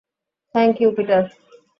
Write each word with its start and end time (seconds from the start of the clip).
Thank 0.55 0.75
you, 0.81 0.89
Peter. 0.97 1.23